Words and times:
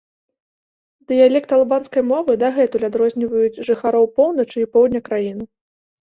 Дыялекты 1.09 1.53
албанскай 1.57 2.03
мовы 2.11 2.31
дагэтуль 2.43 2.85
адрозніваюць 2.87 3.61
жыхароў 3.67 4.05
поўначы 4.21 4.57
і 4.63 4.71
поўдня 4.79 4.99
краіны. 5.11 5.45